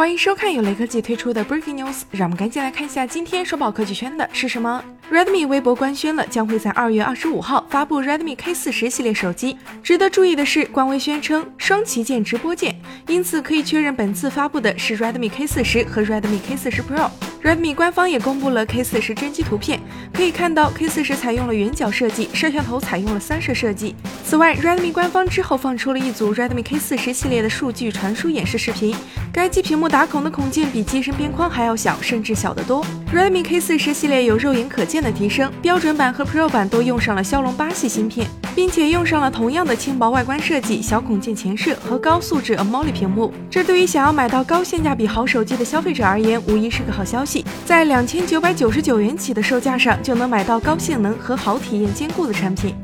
[0.00, 4.82] 欢迎收看由雷科技推出的 Breaking News，让我们赶紧来看一下今天收宝科技圈的是什么。
[5.10, 9.56] Redmi 微博官宣了，将会在二月二十五号发布 Redmi K 四十系列手机。
[9.82, 17.10] 值得注意的是，官微宣称双旗舰直播键，因此可以确认本次发布的是 Redmi K 四十和 Redmi K 四十 Pro。
[17.42, 19.80] Redmi 官方也公布了 K 四十真机图片，
[20.12, 23.96] 可以看到 K 四十采用了圆角设计，摄像头采用了三摄设计。
[24.24, 28.94] 此外，Redmi 官方之后放出了一组 Redmi K 四十系列的数据传输演示视频，
[29.32, 32.86] 该机屏幕打孔的孔径比机身边框还要小，甚至小得多。
[33.12, 38.24] Redmi K 四十系列有肉眼可见的提升，标准版和 Pro 版都用上了骁龙八系芯片，
[38.54, 43.34] 并且用上了同样的轻薄外观设计、小孔径前摄和高素质 AMOLED 屏幕。
[43.50, 47.44] 这对于想要买到高性价比好手机的消费者而言，无疑是个好消息。
[47.64, 52.76] 在两千九百九十九元起的售价上，就能买到高性能和好体验兼顾的产品。